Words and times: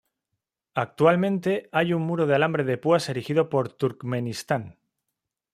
Actualmente 0.73 1.69
hay 1.71 1.93
un 1.93 2.01
muro 2.01 2.25
de 2.25 2.33
alambre 2.33 2.63
de 2.63 2.79
púas 2.79 3.07
erigido 3.07 3.49
por 3.51 3.71
Turkmenistán. 3.71 4.79